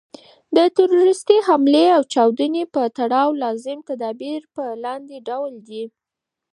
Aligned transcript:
د 0.55 0.57
تروریستي 0.77 1.37
حملې 1.47 1.85
او 1.95 2.01
چاودني 2.13 2.63
په 2.73 2.81
تړاو 2.97 3.29
لازم 3.43 3.77
تدابیر 3.89 4.41
په 4.55 4.63
لاندي 4.83 5.19
ډول 5.29 5.53
دي. 5.67 5.83